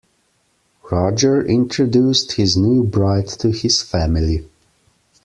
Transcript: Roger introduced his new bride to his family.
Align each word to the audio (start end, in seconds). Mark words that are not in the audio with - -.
Roger 0.91 1.45
introduced 1.45 2.31
his 2.31 2.57
new 2.57 2.83
bride 2.83 3.27
to 3.27 3.51
his 3.51 3.83
family. 3.83 4.47